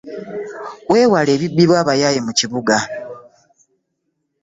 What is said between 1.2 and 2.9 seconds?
okubbibwa abayaaye mu kibuga.